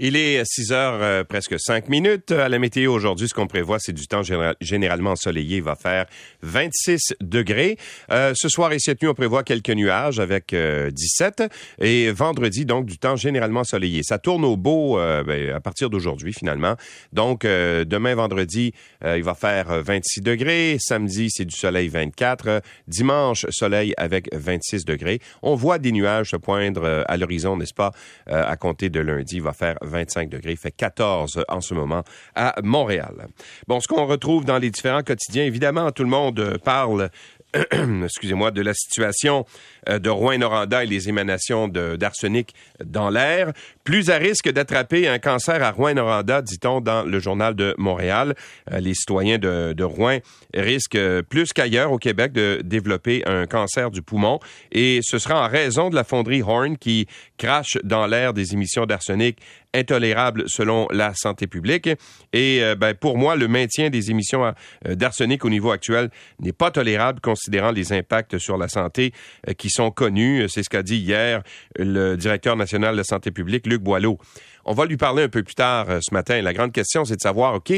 Il 0.00 0.16
est 0.16 0.44
6 0.44 0.72
heures 0.72 1.00
euh, 1.00 1.22
presque 1.22 1.54
5 1.56 1.88
minutes. 1.88 2.32
À 2.32 2.48
la 2.48 2.58
météo 2.58 2.92
aujourd'hui, 2.92 3.28
ce 3.28 3.34
qu'on 3.34 3.46
prévoit, 3.46 3.78
c'est 3.78 3.92
du 3.92 4.08
temps 4.08 4.22
généralement 4.60 5.12
ensoleillé. 5.12 5.58
Il 5.58 5.62
va 5.62 5.76
faire 5.76 6.06
26 6.42 7.14
degrés. 7.20 7.78
Euh, 8.10 8.32
ce 8.34 8.48
soir 8.48 8.72
et 8.72 8.80
cette 8.80 9.00
nuit, 9.00 9.08
on 9.08 9.14
prévoit 9.14 9.44
quelques 9.44 9.70
nuages 9.70 10.18
avec 10.18 10.52
17. 10.52 11.42
Euh, 11.42 11.48
et 11.78 12.10
vendredi, 12.10 12.64
donc, 12.64 12.86
du 12.86 12.98
temps 12.98 13.14
généralement 13.14 13.60
ensoleillé. 13.60 14.02
Ça 14.02 14.18
tourne 14.18 14.44
au 14.44 14.56
beau 14.56 14.96
ben, 14.96 15.50
à 15.54 15.60
partir 15.60 15.90
d'aujourd'hui, 15.90 16.32
finalement. 16.32 16.74
Donc, 17.12 17.42
demain, 17.44 18.16
vendredi, 18.16 18.72
il 19.04 19.22
va 19.22 19.34
faire 19.34 19.80
26 19.80 20.22
degrés. 20.22 20.76
Samedi, 20.80 21.28
c'est 21.30 21.44
du 21.44 21.56
soleil 21.56 21.86
24. 21.86 22.62
Dimanche, 22.88 23.46
soleil 23.50 23.94
avec 23.96 24.28
26 24.34 24.84
degrés. 24.84 25.20
On 25.42 25.54
voit 25.54 25.78
des 25.78 25.92
nuages 25.92 26.30
se 26.30 26.36
poindre 26.36 27.04
à 27.06 27.16
l'horizon, 27.16 27.56
n'est-ce 27.56 27.74
pas, 27.74 27.92
à 28.26 28.56
compter 28.56 28.88
de 28.90 28.98
lundi. 28.98 29.36
Il 29.36 29.42
va 29.42 29.52
faire 29.52 29.76
25 29.84 30.28
degrés. 30.28 30.56
Fait 30.56 30.70
14 30.70 31.44
en 31.48 31.60
ce 31.60 31.74
moment 31.74 32.02
à 32.34 32.54
Montréal. 32.62 33.28
Bon, 33.68 33.80
ce 33.80 33.88
qu'on 33.88 34.06
retrouve 34.06 34.44
dans 34.44 34.58
les 34.58 34.70
différents 34.70 35.02
quotidiens, 35.02 35.44
évidemment, 35.44 35.90
tout 35.92 36.04
le 36.04 36.10
monde 36.10 36.58
parle 36.64 37.10
excusez-moi, 38.04 38.50
de 38.50 38.62
la 38.62 38.74
situation 38.74 39.44
euh, 39.44 39.44
de 39.88 40.10
Rouen-Noranda 40.10 40.84
et 40.84 40.86
les 40.86 41.08
émanations 41.08 41.68
d'arsenic 41.68 42.54
dans 42.84 43.10
l'air. 43.10 43.52
Plus 43.84 44.10
à 44.10 44.16
risque 44.16 44.50
d'attraper 44.50 45.08
un 45.08 45.18
cancer 45.18 45.62
à 45.62 45.70
Rouen-Noranda, 45.70 46.42
dit-on 46.42 46.80
dans 46.80 47.02
le 47.02 47.18
journal 47.18 47.54
de 47.54 47.74
Montréal. 47.78 48.34
Euh, 48.72 48.80
les 48.80 48.94
citoyens 48.94 49.38
de, 49.38 49.84
Rouen 49.84 50.18
risquent 50.54 50.96
euh, 50.96 51.22
plus 51.22 51.52
qu'ailleurs 51.52 51.92
au 51.92 51.98
Québec 51.98 52.32
de 52.32 52.60
développer 52.64 53.22
un 53.26 53.46
cancer 53.46 53.90
du 53.90 54.02
poumon 54.02 54.40
et 54.72 55.00
ce 55.02 55.18
sera 55.18 55.44
en 55.44 55.48
raison 55.48 55.90
de 55.90 55.94
la 55.94 56.04
fonderie 56.04 56.42
Horn 56.42 56.76
qui 56.76 57.06
crache 57.38 57.78
dans 57.82 58.06
l'air 58.06 58.32
des 58.32 58.54
émissions 58.54 58.86
d'arsenic 58.86 59.38
intolérable 59.74 60.44
selon 60.46 60.86
la 60.90 61.12
santé 61.14 61.46
publique. 61.46 61.90
Et 62.32 62.62
euh, 62.62 62.74
ben, 62.76 62.94
pour 62.94 63.18
moi, 63.18 63.36
le 63.36 63.48
maintien 63.48 63.90
des 63.90 64.10
émissions 64.10 64.44
euh, 64.44 64.94
d'arsenic 64.94 65.44
au 65.44 65.50
niveau 65.50 65.72
actuel 65.72 66.10
n'est 66.40 66.52
pas 66.52 66.70
tolérable 66.70 67.20
considérant 67.20 67.72
les 67.72 67.92
impacts 67.92 68.38
sur 68.38 68.56
la 68.56 68.68
santé 68.68 69.12
euh, 69.48 69.52
qui 69.52 69.68
sont 69.74 69.90
connus. 69.90 70.48
C'est 70.48 70.62
ce 70.62 70.70
qu'a 70.70 70.82
dit 70.82 70.96
hier 70.96 71.42
le 71.76 72.16
directeur 72.16 72.56
national 72.56 72.92
de 72.92 72.98
la 72.98 73.04
santé 73.04 73.30
publique, 73.30 73.66
Luc 73.66 73.82
Boileau. 73.82 74.18
On 74.64 74.72
va 74.72 74.86
lui 74.86 74.96
parler 74.96 75.24
un 75.24 75.28
peu 75.28 75.42
plus 75.42 75.54
tard 75.54 75.86
ce 76.00 76.14
matin. 76.14 76.40
La 76.40 76.54
grande 76.54 76.72
question, 76.72 77.04
c'est 77.04 77.16
de 77.16 77.20
savoir, 77.20 77.54
OK, 77.54 77.72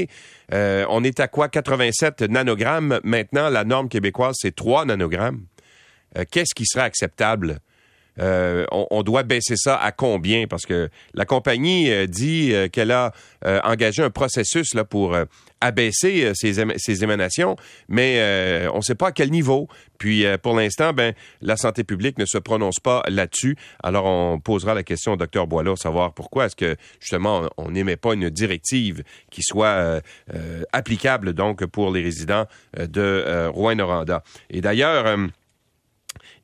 on 0.52 1.04
est 1.04 1.20
à 1.20 1.28
quoi? 1.28 1.48
87 1.48 2.22
nanogrammes. 2.22 3.00
Maintenant, 3.02 3.48
la 3.48 3.64
norme 3.64 3.88
québécoise, 3.88 4.36
c'est 4.38 4.54
3 4.54 4.84
nanogrammes. 4.84 5.44
Qu'est-ce 6.30 6.54
qui 6.54 6.64
serait 6.64 6.84
acceptable? 6.84 7.58
Euh, 8.20 8.64
on, 8.70 9.02
doit 9.02 9.22
baisser 9.22 9.54
ça 9.56 9.76
à 9.76 9.92
combien? 9.92 10.46
Parce 10.46 10.64
que 10.66 10.88
la 11.14 11.24
compagnie 11.24 11.90
euh, 11.90 12.06
dit 12.06 12.52
euh, 12.52 12.68
qu'elle 12.68 12.92
a 12.92 13.12
engagé 13.62 14.02
un 14.02 14.10
processus 14.10 14.74
là, 14.74 14.84
pour 14.84 15.16
abaisser 15.60 16.32
ces, 16.34 17.04
émanations, 17.04 17.54
mais 17.88 18.66
on 18.72 18.78
ne 18.78 18.82
sait 18.82 18.96
pas 18.96 19.08
à 19.08 19.12
quel 19.12 19.30
niveau. 19.30 19.68
Puis 19.98 20.24
pour 20.42 20.56
l'instant, 20.56 20.92
ben, 20.92 21.14
la 21.42 21.56
santé 21.56 21.84
publique 21.84 22.18
ne 22.18 22.24
se 22.24 22.38
prononce 22.38 22.80
pas 22.80 23.04
là-dessus. 23.08 23.56
Alors 23.84 24.06
on 24.06 24.40
posera 24.40 24.74
la 24.74 24.82
question 24.82 25.12
au 25.12 25.16
docteur 25.16 25.46
Boileau, 25.46 25.76
savoir 25.76 26.12
pourquoi 26.12 26.46
est-ce 26.46 26.56
que 26.56 26.74
justement 26.98 27.48
on 27.56 27.70
n'émet 27.70 27.94
pas 27.94 28.14
une 28.14 28.30
directive 28.30 29.04
qui 29.30 29.42
soit 29.42 30.00
applicable 30.72 31.32
donc 31.32 31.64
pour 31.66 31.92
les 31.92 32.02
résidents 32.02 32.46
de 32.76 33.48
Rouen-Noranda. 33.48 34.24
Et 34.50 34.60
d'ailleurs, 34.60 35.06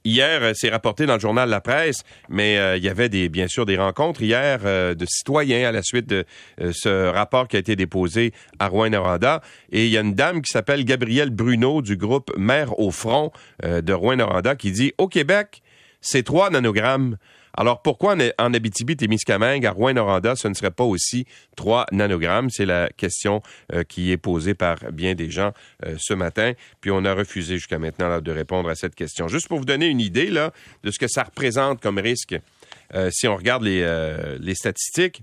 Hier, 0.05 0.42
euh, 0.42 0.53
c'est 0.55 0.69
rapporté 0.69 1.06
dans 1.06 1.14
le 1.14 1.20
journal 1.20 1.48
La 1.48 1.61
Presse, 1.61 2.03
mais 2.28 2.58
euh, 2.58 2.77
il 2.77 2.83
y 2.83 2.89
avait 2.89 3.08
des, 3.08 3.28
bien 3.28 3.47
sûr 3.47 3.67
des 3.67 3.77
rencontres 3.77 4.20
hier 4.22 4.61
euh, 4.64 4.97
de 4.97 5.06
citoyens 5.06 5.69
à 5.69 5.72
la 5.72 5.83
suite 5.83 6.09
de 6.09 6.25
ce 6.72 7.09
rapport 7.09 7.47
qui 7.47 7.56
a 7.56 7.61
été 7.61 7.77
déposé 7.77 8.33
à 8.59 8.67
Rouen-Noranda. 8.67 9.42
Et 9.70 9.86
il 9.86 9.92
y 9.92 9.97
a 9.97 10.00
une 10.00 10.14
dame 10.14 10.42
qui 10.42 10.50
s'appelle 10.50 10.84
Gabrielle 10.84 11.31
Bruno 11.31 11.83
du 11.83 11.97
groupe 11.97 12.33
Mère 12.36 12.78
au 12.81 12.91
front 12.91 13.31
de 13.62 13.93
Rouen-Noranda 13.93 14.56
qui 14.56 14.72
dit 14.72 14.93
au 14.99 15.09
Québec, 15.09 15.62
c'est 16.00 16.25
trois 16.25 16.50
nanogrammes. 16.50 17.16
Alors, 17.55 17.83
pourquoi 17.83 18.17
en 18.39 18.55
Abitibi-Témiscamingue, 18.55 19.67
à 19.67 19.73
Rouen-Noranda, 19.73 20.37
ce 20.37 20.49
ne 20.49 20.55
serait 20.55 20.71
pas 20.71 20.85
aussi 20.85 21.27
3 21.57 21.87
nanogrammes? 21.93 22.51
C'est 22.51 22.65
la 22.65 22.89
question 22.97 23.43
euh, 23.73 23.85
qui 23.85 24.11
est 24.11 24.17
posée 24.17 24.55
par 24.55 24.79
bien 24.93 25.15
des 25.15 25.31
gens 25.31 25.53
euh, 25.85 25.97
ce 25.99 26.15
matin. 26.15 26.53
Puis 26.81 26.91
on 26.91 27.05
a 27.05 27.15
refusé 27.15 27.57
jusqu'à 27.57 27.79
maintenant 27.79 28.21
de 28.21 28.33
répondre 28.33 28.69
à 28.69 28.75
cette 28.75 28.95
question. 28.95 29.29
Juste 29.29 29.49
pour 29.49 29.59
vous 29.59 29.65
donner 29.65 29.87
une 29.87 30.01
idée 30.01 30.31
là, 30.31 30.53
de 30.83 30.91
ce 30.91 30.99
que 30.99 31.09
ça 31.09 31.25
représente 31.25 31.81
comme 31.81 31.99
risque, 31.99 32.35
euh, 32.95 33.11
si 33.13 33.29
on 33.29 33.37
regarde 33.37 33.63
les 33.65 34.55
statistiques, 34.55 35.23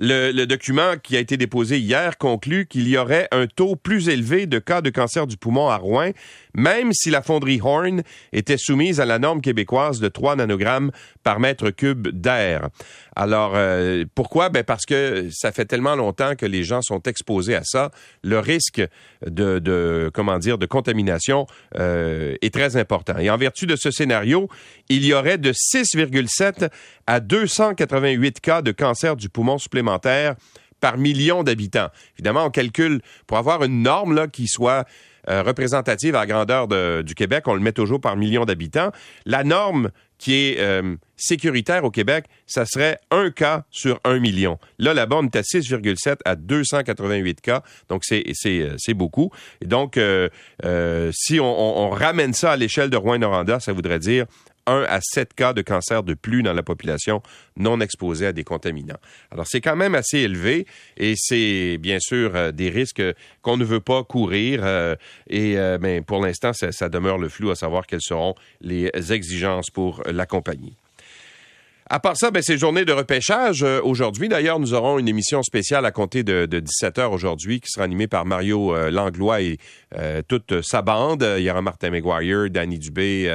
le, 0.00 0.46
document 0.46 0.94
qui 1.02 1.16
a 1.16 1.20
été 1.20 1.36
déposé 1.36 1.78
hier 1.78 2.16
conclut 2.16 2.66
qu'il 2.66 2.88
y 2.88 2.96
aurait 2.96 3.28
un 3.32 3.46
taux 3.46 3.76
plus 3.76 4.08
élevé 4.08 4.46
de 4.46 4.58
cas 4.58 4.80
de 4.80 4.88
cancer 4.88 5.26
du 5.26 5.36
poumon 5.36 5.68
à 5.68 5.76
Rouen, 5.76 6.12
même 6.54 6.92
si 6.92 7.10
la 7.10 7.20
fonderie 7.20 7.60
Horn 7.62 8.02
était 8.32 8.56
soumise 8.56 9.00
à 9.00 9.04
la 9.04 9.18
norme 9.18 9.42
québécoise 9.42 10.00
de 10.00 10.08
3 10.08 10.36
nanogrammes 10.36 10.90
par 11.22 11.38
mètre 11.38 11.70
cube 11.70 12.08
d'air. 12.08 12.68
Alors, 13.14 13.52
euh, 13.54 14.04
pourquoi? 14.14 14.48
Ben 14.48 14.64
parce 14.64 14.86
que 14.86 15.28
ça 15.30 15.52
fait 15.52 15.66
tellement 15.66 15.96
longtemps 15.96 16.34
que 16.34 16.46
les 16.46 16.64
gens 16.64 16.80
sont 16.80 17.02
exposés 17.02 17.54
à 17.54 17.62
ça. 17.64 17.90
Le 18.22 18.38
risque 18.38 18.82
de, 19.26 20.10
comment 20.14 20.38
dire, 20.38 20.56
de 20.56 20.64
contamination 20.64 21.46
euh, 21.78 22.36
est 22.40 22.54
très 22.54 22.76
important. 22.76 23.18
Et 23.18 23.28
en 23.28 23.36
vertu 23.36 23.66
de 23.66 23.76
ce 23.76 23.90
scénario, 23.90 24.48
il 24.90 25.06
y 25.06 25.14
aurait 25.14 25.38
de 25.38 25.52
6,7 25.52 26.68
à 27.06 27.20
288 27.20 28.40
cas 28.40 28.60
de 28.60 28.72
cancer 28.72 29.16
du 29.16 29.28
poumon 29.28 29.56
supplémentaire 29.56 30.34
par 30.80 30.98
million 30.98 31.42
d'habitants. 31.42 31.88
Évidemment, 32.16 32.46
on 32.46 32.50
calcule 32.50 33.00
pour 33.26 33.38
avoir 33.38 33.62
une 33.62 33.82
norme 33.82 34.14
là, 34.14 34.26
qui 34.26 34.48
soit 34.48 34.86
euh, 35.28 35.42
représentative 35.42 36.14
à 36.16 36.20
la 36.20 36.26
grandeur 36.26 36.66
du 37.04 37.14
Québec, 37.14 37.44
on 37.46 37.54
le 37.54 37.60
met 37.60 37.72
toujours 37.72 38.00
par 38.00 38.16
million 38.16 38.44
d'habitants. 38.44 38.90
La 39.26 39.44
norme 39.44 39.90
qui 40.18 40.34
est 40.34 40.60
euh, 40.60 40.96
sécuritaire 41.16 41.84
au 41.84 41.90
Québec, 41.90 42.26
ça 42.46 42.64
serait 42.66 42.98
un 43.10 43.30
cas 43.30 43.64
sur 43.70 44.00
un 44.04 44.18
million. 44.18 44.58
Là, 44.78 44.92
la 44.92 45.06
bas 45.06 45.20
est 45.22 45.36
à 45.36 45.42
6,7 45.42 46.16
à 46.24 46.36
288 46.36 47.40
cas, 47.40 47.62
donc 47.88 48.02
c'est 48.04 48.24
euh, 48.46 48.94
beaucoup. 48.94 49.30
Et 49.62 49.66
donc, 49.66 49.98
si 51.12 51.40
on, 51.40 51.78
on, 51.84 51.90
ramène 51.90 52.32
ça 52.32 52.52
à 52.52 52.56
l'échelle 52.56 52.90
de 52.90 52.96
Rouen-Noranda, 52.96 53.60
ça 53.60 53.72
voudrait 53.72 53.98
dire 53.98 54.26
1 54.66 54.86
à 54.88 55.00
7 55.00 55.34
cas 55.34 55.52
de 55.52 55.62
cancer 55.62 56.02
de 56.02 56.14
plus 56.14 56.42
dans 56.42 56.52
la 56.52 56.62
population 56.62 57.22
non 57.56 57.80
exposée 57.80 58.26
à 58.26 58.32
des 58.32 58.44
contaminants. 58.44 58.98
Alors, 59.30 59.46
c'est 59.46 59.60
quand 59.60 59.76
même 59.76 59.94
assez 59.94 60.18
élevé 60.18 60.66
et 60.96 61.14
c'est 61.16 61.78
bien 61.78 61.98
sûr 62.00 62.34
euh, 62.34 62.52
des 62.52 62.70
risques 62.70 63.02
qu'on 63.42 63.56
ne 63.56 63.64
veut 63.64 63.80
pas 63.80 64.04
courir 64.04 64.60
euh, 64.64 64.94
et 65.28 65.58
euh, 65.58 65.78
mais 65.80 66.00
pour 66.00 66.20
l'instant, 66.24 66.52
ça, 66.52 66.72
ça 66.72 66.88
demeure 66.88 67.18
le 67.18 67.28
flou 67.28 67.50
à 67.50 67.56
savoir 67.56 67.86
quelles 67.86 68.02
seront 68.02 68.34
les 68.60 68.90
exigences 69.12 69.70
pour 69.70 70.02
la 70.06 70.26
compagnie. 70.26 70.76
À 71.92 71.98
part 71.98 72.16
ça, 72.16 72.30
ben, 72.30 72.40
c'est 72.40 72.56
journée 72.56 72.84
de 72.84 72.92
repêchage. 72.92 73.64
Euh, 73.64 73.80
aujourd'hui, 73.82 74.28
d'ailleurs, 74.28 74.60
nous 74.60 74.74
aurons 74.74 75.00
une 75.00 75.08
émission 75.08 75.42
spéciale 75.42 75.84
à 75.84 75.90
compter 75.90 76.22
de, 76.22 76.46
17 76.46 76.98
h 76.98 77.06
aujourd'hui 77.08 77.60
qui 77.60 77.68
sera 77.68 77.84
animée 77.84 78.06
par 78.06 78.24
Mario 78.24 78.76
euh, 78.76 78.92
Langlois 78.92 79.40
et 79.40 79.58
euh, 79.98 80.22
toute 80.28 80.62
sa 80.62 80.82
bande. 80.82 81.26
Il 81.36 81.42
y 81.42 81.50
aura 81.50 81.62
Martin 81.62 81.90
McGuire, 81.90 82.48
Danny 82.48 82.78
Dubé, 82.78 83.28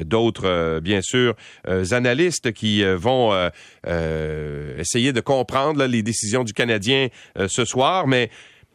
d'autres, 0.00 0.80
bien 0.80 1.00
sûr, 1.00 1.34
analystes 1.92 2.52
qui 2.52 2.84
vont 2.84 3.32
essayer 4.78 5.14
de 5.14 5.20
comprendre 5.20 5.86
les 5.86 6.02
décisions 6.02 6.44
du 6.44 6.52
Canadien 6.52 7.08
ce 7.46 7.64
soir. 7.64 8.06
Mais 8.06 8.28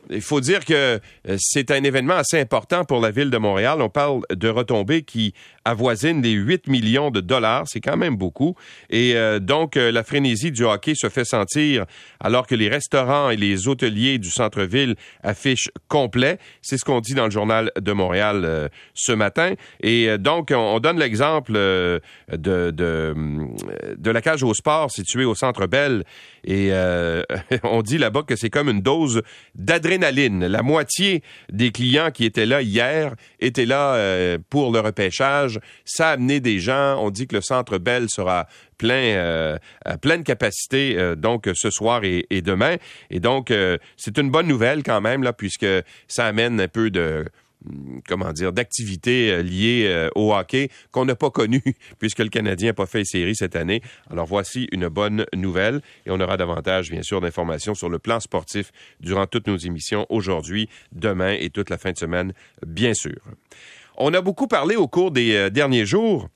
il 0.10 0.22
faut 0.22 0.42
dire 0.42 0.66
que 0.66 1.00
c'est 1.38 1.72
un 1.72 1.84
événement 1.84 2.16
assez 2.16 2.40
important 2.40 2.84
pour 2.84 3.00
la 3.00 3.12
ville 3.12 3.30
de 3.30 3.38
Montréal. 3.38 3.82
On 3.82 3.90
parle 3.90 4.22
de 4.32 4.50
retombées 4.50 5.04
qui 5.04 5.34
avoisine 5.70 6.22
les 6.22 6.32
8 6.32 6.68
millions 6.68 7.12
de 7.12 7.22
dollars. 7.22 7.66
C'est 7.68 7.80
quand 7.80 7.98
même 7.98 8.16
beaucoup. 8.16 8.56
Et 8.90 9.16
euh, 9.16 9.40
donc, 9.40 9.78
euh, 9.78 9.92
la 9.92 10.04
frénésie 10.04 10.52
du 10.52 10.64
hockey 10.64 10.94
se 10.96 11.10
fait 11.10 11.26
sentir 11.26 11.86
alors 12.20 12.48
que 12.48 12.56
les 12.56 12.70
restaurants 12.70 13.30
et 13.30 13.38
les 13.38 13.68
hôteliers 13.68 14.18
du 14.18 14.30
centre-ville 14.30 14.96
affichent 15.24 15.70
complet. 15.88 16.40
C'est 16.62 16.78
ce 16.78 16.86
qu'on 16.86 17.02
dit 17.02 17.14
dans 17.14 17.26
le 17.26 17.32
journal 17.32 17.72
de 17.80 17.92
Montréal 17.92 18.42
euh, 18.46 18.68
ce 18.96 19.12
matin. 19.12 19.54
Et 19.82 20.18
donc, 20.18 20.52
on, 20.56 20.80
donne 20.80 20.98
l'exemple 20.98 21.54
de, 21.54 22.02
de, 22.32 22.72
de, 22.72 24.12
la 24.12 24.22
cage 24.22 24.44
au 24.44 24.54
sport 24.54 24.90
située 24.90 25.26
au 25.26 25.36
centre 25.36 25.68
Bell. 25.68 26.04
Et 26.46 26.72
on 27.64 27.82
dit 27.82 27.98
là-bas 27.98 28.24
que 28.24 28.36
c'est 28.36 28.50
comme 28.50 28.70
une 28.70 28.82
dose 28.82 29.22
d'adrénaline. 29.56 30.46
La 30.48 30.62
moitié 30.62 31.22
des 31.52 31.72
clients 31.72 32.12
qui 32.12 32.26
étaient 32.26 32.46
là 32.46 32.62
hier 32.62 33.16
étaient 33.40 33.66
là 33.66 34.38
pour 34.50 34.72
le 34.72 34.80
repêchage 34.80 35.59
ça 35.86 36.10
a 36.10 36.12
amené 36.14 36.40
des 36.40 36.60
gens. 36.60 36.98
On 37.00 37.10
dit 37.10 37.28
que 37.28 37.36
le 37.36 37.42
Centre 37.42 37.78
Bell 37.78 38.08
sera 38.10 38.48
plein, 38.80 39.16
euh, 39.16 39.58
à 39.86 40.00
pleine 40.00 40.24
capacité 40.24 40.98
euh, 40.98 41.16
donc 41.16 41.48
ce 41.54 41.70
soir 41.70 42.02
et, 42.04 42.42
demain. 42.42 42.78
Et 43.12 43.20
donc, 43.20 43.52
euh, 43.52 43.78
c'est 43.98 44.18
une 44.18 44.32
bonne 44.32 44.48
nouvelle 44.48 44.82
quand 44.82 45.02
même, 45.02 45.22
là, 45.22 45.34
puisque 45.34 45.68
ça 46.08 46.26
amène 46.26 46.60
un 46.60 46.68
peu 46.68 46.90
de 46.90 47.26
comment 48.08 48.32
dire, 48.32 48.54
d'activités 48.54 49.44
liées 49.44 50.08
au 50.16 50.34
hockey 50.34 50.70
qu'on 50.92 51.04
n'a 51.04 51.16
pas 51.16 51.30
connues 51.30 51.62
puisque 52.00 52.20
le 52.20 52.30
Canadien 52.30 52.70
n'a 52.70 52.74
pas 52.74 52.86
fait 52.86 53.04
série 53.04 53.36
cette 53.36 53.58
année. 53.58 53.82
Alors 54.10 54.26
voici 54.26 54.70
une 54.72 54.88
bonne 54.88 55.26
nouvelle 55.36 55.82
et 56.06 56.12
on 56.12 56.22
aura 56.22 56.38
davantage, 56.38 56.90
bien 56.90 57.04
sûr, 57.04 57.20
d'informations 57.20 57.76
sur 57.76 57.90
le 57.90 58.00
plan 58.00 58.22
sportif 58.22 58.72
durant 59.02 59.28
toutes 59.28 59.48
nos 59.48 59.58
émissions 59.58 60.06
aujourd'hui, 60.08 60.70
demain 60.94 61.36
et 61.38 61.50
toute 61.50 61.70
la 61.70 61.78
fin 61.78 61.92
de 61.92 61.98
semaine, 61.98 62.32
bien 62.66 62.94
sûr. 62.94 63.20
On 64.00 64.14
a 64.14 64.22
beaucoup 64.22 64.48
parlé 64.48 64.76
au 64.76 64.88
cours 64.88 65.12
des 65.12 65.36
euh, 65.36 65.50
derniers 65.50 65.86
jours 65.86 66.30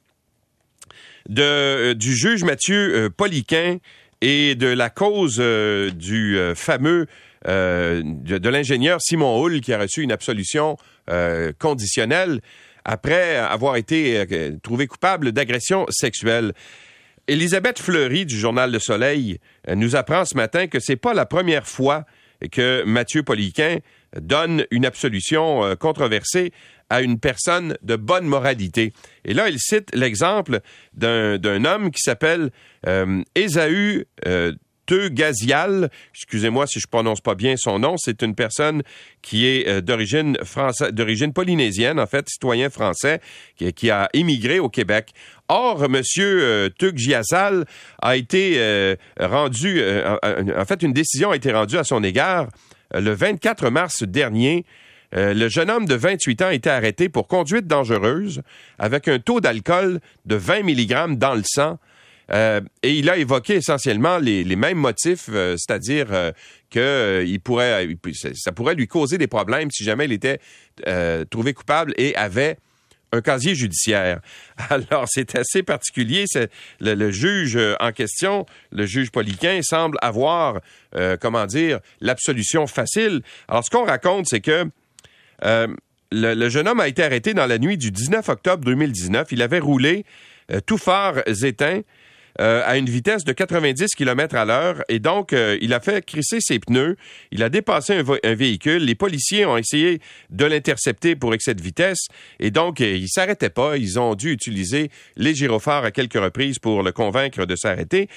de, 1.30 1.94
du 1.94 2.14
juge 2.14 2.44
Mathieu 2.44 3.10
Poliquin 3.16 3.78
et 4.22 4.56
de 4.56 4.68
la 4.68 4.90
cause 4.90 5.40
du 5.40 6.38
fameux 6.56 7.08
de, 7.46 8.50
l'ingénieur 8.50 9.00
Simon 9.02 9.42
Hull 9.42 9.62
qui 9.62 9.72
a 9.72 9.80
reçu 9.80 10.02
une 10.02 10.12
absolution 10.12 10.78
euh, 11.10 11.52
conditionnel 11.60 12.40
après 12.86 13.36
avoir 13.36 13.76
été 13.76 14.26
euh, 14.32 14.58
trouvé 14.62 14.88
coupable 14.88 15.32
d'agression 15.32 15.86
sexuelle. 15.90 16.54
Elisabeth 17.28 17.80
Fleury 17.80 18.26
du 18.26 18.38
journal 18.38 18.72
Le 18.72 18.80
Soleil 18.80 19.40
euh, 19.68 19.76
nous 19.76 19.96
apprend 19.96 20.26
ce 20.26 20.36
matin 20.36 20.68
que 20.68 20.80
c'est 20.80 20.96
pas 20.96 21.14
la 21.14 21.26
première 21.26 21.68
fois 21.68 22.06
que 22.52 22.84
Mathieu 22.84 23.24
Poliquin 23.24 23.78
donne 24.20 24.66
une 24.72 24.86
absolution 24.86 25.76
controversée 25.78 26.52
à 26.90 27.02
une 27.02 27.20
personne 27.20 27.76
de 27.82 27.96
bonne 27.96 28.26
moralité. 28.26 28.94
Et 29.26 29.34
là, 29.34 29.50
il 29.50 29.58
cite 29.60 29.96
l'exemple 29.96 30.60
d'un 30.94 31.66
homme 31.66 31.90
qui 31.90 32.02
s'appelle 32.02 32.52
euh, 32.88 33.24
Ésaü 33.36 34.06
Gazial, 34.92 35.90
excusez-moi 36.14 36.68
si 36.68 36.80
je 36.80 36.88
prononce 36.88 37.22
pas 37.22 37.36
bien 37.36 37.56
son 37.58 37.80
nom, 37.80 37.96
c'est 37.98 38.22
une 38.22 38.36
personne 38.36 38.84
qui 39.22 39.48
est 39.48 39.68
euh, 39.68 39.82
d'origine 39.82 41.34
polynésienne, 41.34 42.00
en 42.00 42.06
fait, 42.06 42.28
citoyen 42.30 42.70
français, 42.70 43.22
qui, 43.58 43.90
a 43.90 44.10
émigré 44.14 44.60
au 44.60 44.70
Québec. 44.70 45.12
Or, 45.48 45.90
Monsieur 45.90 46.70
euh, 46.74 47.64
a 48.02 48.16
été 48.18 48.56
euh, 48.58 48.96
rendu, 49.20 49.82
en 49.84 50.66
fait, 50.66 50.84
une 50.84 50.94
décision 50.94 51.32
a 51.32 51.36
été 51.36 51.52
rendue 51.52 51.78
à 51.78 51.84
son 51.84 52.04
égard 52.04 52.48
le 52.94 53.12
24 53.12 53.70
mars 53.70 54.04
dernier. 54.04 54.66
le 55.14 55.48
jeune 55.48 55.70
homme 55.70 55.86
de 55.86 55.96
28 55.96 56.42
ans 56.42 56.48
a 56.48 56.54
été 56.54 56.70
arrêté 56.70 57.10
pour 57.10 57.28
conduite 57.28 57.66
dangereuse 57.68 58.42
avec 58.78 59.08
un 59.08 59.20
taux 59.20 59.42
d'alcool 59.42 60.00
de 60.26 60.36
20 60.36 60.64
mg 60.64 61.18
dans 61.18 61.34
le 61.34 61.44
sang 61.46 61.80
euh, 62.32 62.62
et 62.82 62.94
il 62.94 63.10
a 63.10 63.18
évoqué 63.18 63.56
essentiellement 63.56 64.18
les, 64.18 64.44
mêmes 64.56 64.78
motifs, 64.78 65.30
euh, 65.30 65.56
c'est-à-dire 65.58 66.08
euh, 66.12 66.32
que 66.70 67.38
pourrait, 67.40 67.88
ça 68.36 68.52
pourrait 68.52 68.76
lui 68.76 68.88
causer 68.88 69.18
des 69.18 69.28
problèmes 69.28 69.70
si 69.72 69.84
jamais 69.84 70.06
il 70.06 70.14
était 70.14 70.40
trouvé 71.30 71.54
coupable 71.54 71.94
et 71.98 72.16
avait 72.16 72.58
un 73.12 73.22
casier 73.22 73.54
judiciaire. 73.54 74.22
Alors, 74.70 75.06
c'est 75.08 75.36
assez 75.36 75.62
particulier. 75.62 76.26
Le, 76.80 76.96
le, 76.96 77.12
juge 77.12 77.60
en 77.80 77.92
question, 77.92 78.48
le 78.72 78.88
juge 78.88 79.12
Poliquin, 79.12 79.62
semble 79.62 80.00
avoir, 80.02 80.62
comment 81.22 81.46
dire, 81.46 81.80
l'absolution 82.02 82.66
facile. 82.66 83.22
Alors, 83.48 83.64
ce 83.64 83.70
qu'on 83.70 83.86
raconte, 83.86 84.26
c'est 84.28 84.42
que 84.42 84.66
le, 85.44 85.76
le, 86.12 86.50
jeune 86.50 86.68
homme 86.68 86.80
a 86.80 86.88
été 86.88 87.04
arrêté 87.04 87.36
dans 87.36 87.46
la 87.46 87.60
nuit 87.60 87.78
du 87.78 87.92
19 87.92 88.28
octobre 88.30 88.66
2019. 88.66 89.28
Il 89.32 89.44
avait 89.44 89.60
roulé 89.60 90.06
tout 90.66 90.80
phare 90.80 91.22
éteint 91.28 91.82
euh, 92.42 92.64
à 92.66 92.78
une 92.78 92.88
vitesse 92.88 93.24
de 93.24 93.32
90 93.32 93.94
km 93.96 94.36
à 94.36 94.46
l'heure 94.46 94.84
et 94.90 95.00
donc 95.00 95.34
euh, 95.34 95.58
il 95.62 95.74
a 95.74 95.80
fait 95.80 96.04
crisser 96.04 96.40
ses 96.40 96.58
pneus. 96.60 96.98
Il 97.32 97.44
a 97.44 97.50
dépassé 97.50 98.02
un, 98.24 98.34
véhicule. 98.34 98.86
Les 98.86 98.96
policiers 98.96 99.46
ont 99.46 99.56
essayé 99.56 100.02
de 100.32 100.46
l'intercepter 100.46 101.16
pour 101.16 101.34
excès 101.34 101.54
de 101.54 101.62
vitesse 101.62 102.08
et 102.40 102.50
donc 102.50 102.82
euh, 102.82 102.96
il 102.96 103.08
s'arrêtait 103.08 103.52
pas. 103.52 103.78
Ils 103.78 104.00
ont 104.00 104.16
dû 104.16 104.32
utiliser 104.32 104.90
les 105.16 105.36
gyrophares 105.36 105.86
à 105.86 105.92
quelques 105.92 106.14
reprises 106.14 106.58
pour 106.58 106.82
le 106.82 106.92
convaincre 106.92 107.46
de 107.46 107.56
s'arrêter. 107.56 108.10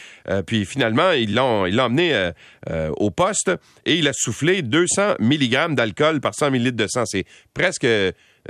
puis 0.46 0.64
finalement 0.64 1.12
ils 1.12 1.34
l'ont 1.34 1.66
ils 1.66 1.76
l'ont 1.76 1.84
emmené 1.84 2.30
au 2.96 3.10
poste 3.10 3.50
et 3.84 3.94
il 3.94 4.08
a 4.08 4.12
soufflé 4.12 4.62
200 4.62 5.16
mg 5.20 5.74
d'alcool 5.74 6.20
par 6.20 6.34
100 6.34 6.54
ml 6.54 6.74
de 6.74 6.86
sang. 6.86 7.04
C'est 7.06 7.24
presque 7.54 7.86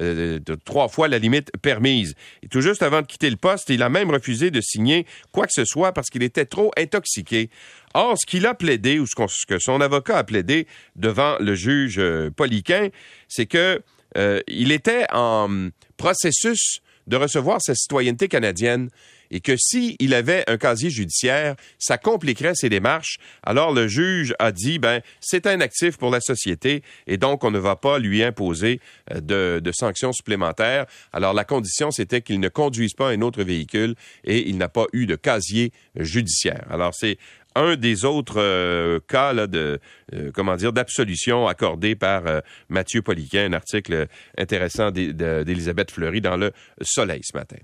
euh, 0.00 0.38
de 0.38 0.54
trois 0.54 0.88
fois 0.88 1.08
la 1.08 1.18
limite 1.18 1.50
permise. 1.62 2.14
Et 2.42 2.48
tout 2.48 2.60
juste 2.60 2.82
avant 2.82 3.00
de 3.00 3.06
quitter 3.06 3.30
le 3.30 3.36
poste, 3.36 3.70
il 3.70 3.82
a 3.82 3.88
même 3.88 4.10
refusé 4.10 4.50
de 4.50 4.60
signer 4.60 5.06
quoi 5.32 5.46
que 5.46 5.52
ce 5.52 5.64
soit 5.64 5.92
parce 5.92 6.08
qu'il 6.08 6.22
était 6.22 6.44
trop 6.44 6.70
intoxiqué. 6.76 7.50
Or, 7.94 8.16
ce 8.18 8.26
qu'il 8.26 8.46
a 8.46 8.54
plaidé, 8.54 8.98
ou 8.98 9.06
ce, 9.06 9.14
que 9.46 9.58
son 9.58 9.80
avocat 9.80 10.18
a 10.18 10.24
plaidé 10.24 10.66
devant 10.96 11.36
le 11.40 11.54
juge 11.54 11.96
euh, 11.98 12.30
Poliquin, 12.30 12.88
c'est 13.28 13.46
que 13.46 13.82
euh, 14.16 14.40
il 14.46 14.72
était 14.72 15.06
en 15.12 15.68
processus 15.96 16.80
de 17.06 17.16
recevoir 17.16 17.60
sa 17.62 17.74
citoyenneté 17.74 18.28
canadienne 18.28 18.90
et 19.30 19.40
que 19.40 19.56
s'il 19.56 20.14
avait 20.14 20.44
un 20.48 20.56
casier 20.56 20.90
judiciaire, 20.90 21.56
ça 21.78 21.98
compliquerait 21.98 22.54
ses 22.54 22.68
démarches. 22.68 23.18
Alors 23.42 23.72
le 23.72 23.88
juge 23.88 24.34
a 24.38 24.52
dit, 24.52 24.78
ben, 24.78 25.00
c'est 25.20 25.46
un 25.46 25.60
actif 25.60 25.96
pour 25.96 26.10
la 26.10 26.20
société 26.20 26.82
et 27.06 27.16
donc 27.16 27.44
on 27.44 27.50
ne 27.50 27.58
va 27.58 27.76
pas 27.76 27.98
lui 27.98 28.22
imposer 28.22 28.80
euh, 29.12 29.20
de, 29.20 29.60
de 29.60 29.72
sanctions 29.72 30.12
supplémentaires. 30.12 30.86
Alors 31.12 31.34
la 31.34 31.44
condition, 31.44 31.90
c'était 31.90 32.20
qu'il 32.20 32.40
ne 32.40 32.48
conduise 32.48 32.94
pas 32.94 33.08
un 33.08 33.20
autre 33.22 33.42
véhicule 33.42 33.94
et 34.24 34.48
il 34.48 34.58
n'a 34.58 34.68
pas 34.68 34.86
eu 34.92 35.06
de 35.06 35.16
casier 35.16 35.72
judiciaire. 35.96 36.64
Alors 36.70 36.94
c'est 36.94 37.18
un 37.56 37.76
des 37.76 38.04
autres 38.04 38.38
euh, 38.38 39.00
cas 39.08 39.34
de 39.46 39.80
euh, 40.14 40.30
comment 40.32 40.54
dire 40.56 40.72
d'absolution 40.72 41.48
accordé 41.48 41.96
par 41.96 42.26
euh, 42.26 42.40
Mathieu 42.68 43.02
Poliquin, 43.02 43.46
un 43.46 43.52
article 43.54 44.06
intéressant 44.36 44.90
d'Elisabeth 44.90 45.90
Fleury 45.90 46.20
dans 46.20 46.36
le 46.36 46.52
Soleil 46.82 47.20
ce 47.24 47.36
matin. 47.36 47.56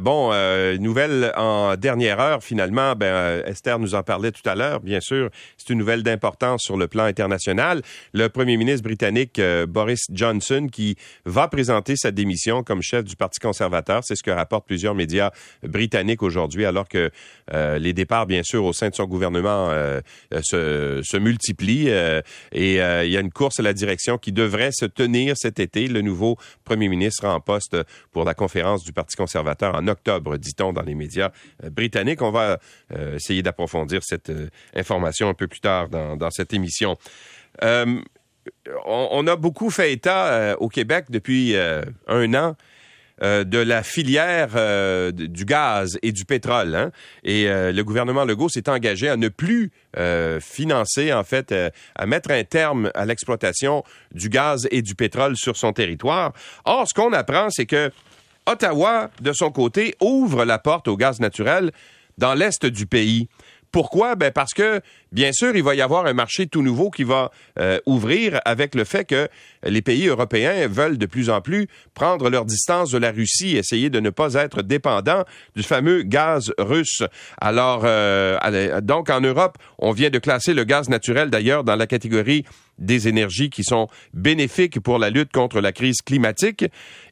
bon, 0.00 0.32
nouvelle 0.80 1.32
en 1.36 1.76
dernière 1.76 2.20
heure 2.20 2.42
finalement. 2.42 2.94
Ben 2.96 3.42
Esther 3.44 3.78
nous 3.78 3.94
en 3.94 4.02
parlait 4.02 4.32
tout 4.32 4.48
à 4.48 4.54
l'heure. 4.54 4.80
Bien 4.80 5.00
sûr, 5.00 5.28
c'est 5.58 5.72
une 5.72 5.78
nouvelle 5.78 6.02
d'importance 6.02 6.62
sur 6.62 6.76
le 6.76 6.88
plan 6.88 7.04
international. 7.04 7.82
Le 8.12 8.28
Premier 8.28 8.56
ministre 8.56 8.82
britannique 8.82 9.40
Boris 9.68 10.06
Johnson 10.10 10.68
qui 10.72 10.96
va 11.26 11.48
présenter 11.48 11.96
sa 11.96 12.10
démission 12.10 12.62
comme 12.62 12.80
chef 12.82 13.04
du 13.04 13.16
Parti 13.16 13.40
conservateur. 13.40 14.02
C'est 14.04 14.16
ce 14.16 14.22
que 14.22 14.30
rapportent 14.30 14.66
plusieurs 14.66 14.94
médias 14.94 15.30
britanniques 15.62 16.22
aujourd'hui, 16.22 16.64
alors 16.64 16.88
que 16.88 17.10
les 17.52 17.92
départs, 17.92 18.26
bien 18.26 18.42
sûr, 18.42 18.64
au 18.64 18.72
sein 18.72 18.88
de 18.88 18.94
son 18.94 19.04
gouvernement 19.04 19.33
euh, 19.36 20.00
se, 20.42 21.00
se, 21.02 21.16
multiplient 21.16 21.90
euh, 21.90 22.20
et 22.52 22.80
euh, 22.80 23.04
il 23.04 23.12
y 23.12 23.16
a 23.16 23.20
une 23.20 23.30
course 23.30 23.60
à 23.60 23.62
la 23.62 23.72
direction 23.72 24.18
qui 24.18 24.32
devrait 24.32 24.70
se 24.72 24.84
tenir 24.84 25.34
cet 25.36 25.60
été. 25.60 25.86
Le 25.88 26.00
nouveau 26.00 26.36
premier 26.64 26.88
ministre 26.88 27.26
en 27.26 27.40
poste 27.40 27.76
pour 28.12 28.24
la 28.24 28.34
conférence 28.34 28.84
du 28.84 28.92
Parti 28.92 29.16
conservateur 29.16 29.74
en 29.74 29.86
octobre, 29.88 30.36
dit-on 30.36 30.72
dans 30.72 30.82
les 30.82 30.94
médias 30.94 31.30
britanniques. 31.70 32.22
On 32.22 32.30
va 32.30 32.58
essayer 33.14 33.42
d'approfondir 33.42 34.00
cette 34.02 34.32
information 34.74 35.28
un 35.28 35.34
peu 35.34 35.46
plus 35.46 35.60
tard 35.60 35.88
dans, 35.88 36.30
cette 36.30 36.52
émission. 36.52 36.96
On, 37.62 38.02
on, 38.86 39.26
a 39.26 39.36
beaucoup 39.36 39.70
fait 39.70 39.92
état 39.92 40.56
au 40.58 40.68
Québec 40.68 41.06
depuis 41.10 41.56
un 41.56 42.34
an 42.34 42.56
euh, 43.22 43.44
de 43.44 43.58
la 43.58 43.84
filière 43.84 44.50
euh, 44.56 45.12
du 45.12 45.44
gaz 45.44 45.98
et 46.02 46.10
du 46.10 46.24
pétrole. 46.24 46.74
Hein. 46.74 46.90
Et 47.22 47.48
euh, 47.48 47.70
le 47.70 47.84
gouvernement 47.84 48.24
Legault 48.24 48.48
s'est 48.48 48.68
engagé 48.68 49.08
à 49.08 49.16
ne 49.16 49.28
plus 49.28 49.70
financer, 50.40 51.12
en 51.12 51.22
fait, 51.22 51.54
à 51.94 52.06
mettre 52.06 52.32
un 52.32 52.42
terme 52.42 52.90
à 52.96 53.06
l'exploitation 53.06 53.84
du 54.12 54.28
gaz 54.28 54.66
et 54.72 54.82
du 54.82 54.96
pétrole 54.96 55.36
sur 55.36 55.56
son 55.56 55.72
territoire. 55.72 56.32
Or, 56.64 56.88
ce 56.88 56.94
qu'on 56.94 57.12
apprend, 57.12 57.48
c'est 57.50 57.66
que 57.66 57.92
Ottawa, 58.46 59.10
de 59.20 59.32
son 59.32 59.52
côté, 59.52 59.94
ouvre 60.00 60.44
la 60.44 60.58
porte 60.58 60.88
au 60.88 60.96
gaz 60.96 61.20
naturel 61.20 61.70
dans 62.18 62.34
l'est 62.34 62.66
du 62.66 62.86
pays. 62.86 63.28
Pourquoi? 63.74 64.14
Ben 64.14 64.30
parce 64.30 64.54
que, 64.54 64.80
bien 65.10 65.32
sûr, 65.32 65.56
il 65.56 65.64
va 65.64 65.74
y 65.74 65.80
avoir 65.80 66.06
un 66.06 66.12
marché 66.12 66.46
tout 66.46 66.62
nouveau 66.62 66.92
qui 66.92 67.02
va 67.02 67.32
euh, 67.58 67.80
ouvrir 67.86 68.40
avec 68.44 68.76
le 68.76 68.84
fait 68.84 69.04
que 69.04 69.28
les 69.64 69.82
pays 69.82 70.06
européens 70.06 70.68
veulent 70.68 70.96
de 70.96 71.06
plus 71.06 71.28
en 71.28 71.40
plus 71.40 71.66
prendre 71.92 72.30
leur 72.30 72.44
distance 72.44 72.92
de 72.92 72.98
la 72.98 73.10
Russie, 73.10 73.56
essayer 73.56 73.90
de 73.90 73.98
ne 73.98 74.10
pas 74.10 74.34
être 74.34 74.62
dépendants 74.62 75.24
du 75.56 75.64
fameux 75.64 76.02
gaz 76.02 76.52
russe. 76.56 77.02
Alors, 77.40 77.80
euh, 77.82 78.80
donc 78.80 79.10
en 79.10 79.20
Europe, 79.20 79.58
on 79.80 79.90
vient 79.90 80.10
de 80.10 80.20
classer 80.20 80.54
le 80.54 80.62
gaz 80.62 80.88
naturel 80.88 81.28
d'ailleurs 81.28 81.64
dans 81.64 81.74
la 81.74 81.88
catégorie 81.88 82.44
des 82.78 83.08
énergies 83.08 83.50
qui 83.50 83.64
sont 83.64 83.88
bénéfiques 84.12 84.78
pour 84.78 85.00
la 85.00 85.10
lutte 85.10 85.32
contre 85.32 85.60
la 85.60 85.72
crise 85.72 86.00
climatique. 86.00 86.64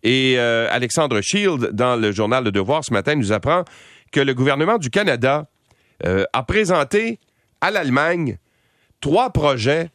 Et 0.05 0.35
euh, 0.37 0.69
Alexandre 0.71 1.21
Shield, 1.23 1.71
dans 1.73 1.97
le 1.97 2.13
journal 2.13 2.45
Le 2.45 2.53
Devoir 2.53 2.85
ce 2.85 2.93
matin, 2.93 3.17
nous 3.17 3.33
apprend 3.33 3.65
que 4.13 4.21
le 4.21 4.33
gouvernement 4.33 4.79
du 4.79 4.91
Canada 4.91 5.49
a 6.05 6.43
présenté 6.43 7.21
à 7.61 7.71
l'Allemagne 7.71 8.39
trois 9.01 9.31
projets 9.31 9.91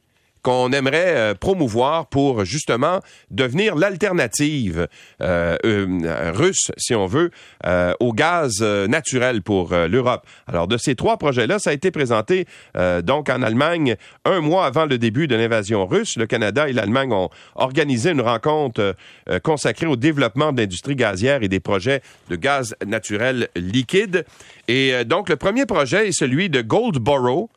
qu'on 0.47 0.71
aimerait 0.71 1.35
promouvoir 1.35 2.07
pour 2.07 2.45
justement 2.45 3.01
devenir 3.31 3.75
l'alternative 3.75 4.87
russe, 5.19 6.71
si 6.77 6.95
on 6.95 7.05
veut, 7.05 7.31
au 7.99 8.13
gaz 8.13 8.61
naturel 8.61 9.41
pour 9.41 9.75
l'Europe. 9.75 10.25
Alors, 10.47 10.67
de 10.67 10.77
ces 10.77 10.95
trois 10.95 11.17
projets-là, 11.17 11.59
ça 11.59 11.71
a 11.71 11.73
été 11.73 11.91
présenté 11.91 12.45
donc 13.03 13.29
en 13.29 13.41
Allemagne 13.41 13.97
un 14.23 14.39
mois 14.39 14.65
avant 14.65 14.85
le 14.85 14.97
début 14.97 15.27
de 15.27 15.35
l'invasion 15.35 15.85
russe. 15.85 16.15
Le 16.15 16.27
Canada 16.27 16.69
et 16.69 16.73
l'Allemagne 16.73 17.11
ont 17.11 17.29
organisé 17.55 18.11
une 18.11 18.21
rencontre 18.21 18.95
consacrée 19.43 19.87
au 19.87 19.97
développement 19.97 20.53
de 20.53 20.61
l'industrie 20.61 20.95
gazière 20.95 21.43
et 21.43 21.49
des 21.49 21.59
projets 21.59 22.01
de 22.29 22.37
gaz 22.37 22.73
naturel 22.85 23.49
liquide. 23.55 24.25
Et 24.67 24.93
euh, 24.93 25.03
donc, 25.03 25.29
le 25.29 25.35
premier 25.35 25.65
projet 25.65 26.07
est 26.07 26.17
celui 26.17 26.49
de 26.49 26.61
Goldboro. 26.61 27.49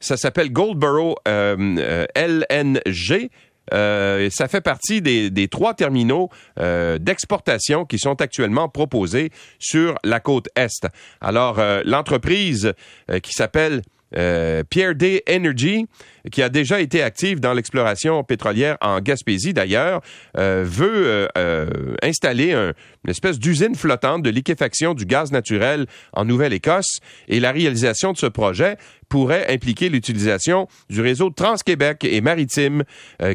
Ça 0.00 0.16
s'appelle 0.16 0.52
Goldboro 0.52 1.16
euh, 1.26 1.56
euh, 1.78 2.06
LNG. 2.14 3.30
ça 3.70 4.48
fait 4.48 4.60
partie 4.60 5.00
des, 5.00 5.48
trois 5.48 5.74
terminaux 5.74 6.30
d'exportation 6.56 7.84
qui 7.84 7.98
sont 7.98 8.20
actuellement 8.20 8.68
proposés 8.68 9.30
sur 9.58 9.96
la 10.04 10.20
côte 10.20 10.48
Est. 10.56 10.86
Alors, 11.20 11.60
l'entreprise 11.84 12.74
qui 13.22 13.32
s'appelle 13.32 13.82
Pierre 14.10 14.94
Day 14.94 15.22
Energy 15.28 15.86
qui 16.32 16.42
a 16.42 16.48
déjà 16.48 16.80
été 16.80 17.02
active 17.02 17.40
dans 17.40 17.52
l'exploration 17.52 18.24
pétrolière 18.24 18.76
en 18.80 19.00
Gaspésie 19.00 19.52
d'ailleurs, 19.52 20.00
euh, 20.38 20.64
veut 20.66 21.06
euh, 21.06 21.26
euh, 21.36 21.94
installer 22.02 22.52
une 22.52 23.10
espèce 23.10 23.38
d'usine 23.38 23.74
flottante 23.74 24.22
de 24.22 24.30
liquéfaction 24.30 24.94
du 24.94 25.04
gaz 25.04 25.32
naturel 25.32 25.86
en 26.12 26.24
Nouvelle-Écosse 26.24 27.00
et 27.28 27.40
la 27.40 27.52
réalisation 27.52 28.12
de 28.12 28.18
ce 28.18 28.26
projet 28.26 28.76
pourrait 29.10 29.52
impliquer 29.52 29.90
l'utilisation 29.90 30.66
du 30.88 31.00
réseau 31.00 31.30
Trans-Québec 31.30 32.04
et 32.04 32.20
maritime 32.20 32.82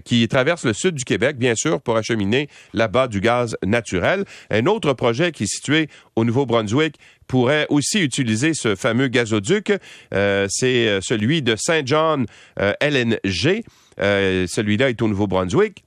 qui 0.03 0.27
traverse 0.27 0.65
le 0.65 0.73
sud 0.73 0.95
du 0.95 1.05
Québec, 1.05 1.37
bien 1.37 1.53
sûr, 1.55 1.79
pour 1.79 1.95
acheminer 1.95 2.49
là-bas 2.73 3.07
du 3.07 3.21
gaz 3.21 3.55
naturel. 3.63 4.25
Un 4.49 4.65
autre 4.65 4.93
projet 4.93 5.31
qui 5.31 5.43
est 5.43 5.47
situé 5.53 5.87
au 6.15 6.25
Nouveau-Brunswick 6.25 6.95
pourrait 7.27 7.67
aussi 7.69 8.01
utiliser 8.01 8.53
ce 8.55 8.75
fameux 8.75 9.07
gazoduc. 9.07 9.71
C'est 10.11 10.99
celui 11.01 11.43
de 11.43 11.55
Saint 11.55 11.83
John 11.85 12.25
LNG. 12.81 13.63
Euh, 13.99 14.45
celui-là 14.47 14.89
est 14.89 15.01
au 15.01 15.07
Nouveau-Brunswick 15.07 15.83